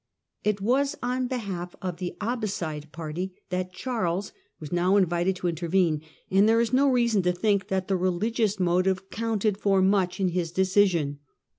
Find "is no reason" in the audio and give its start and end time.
6.59-7.21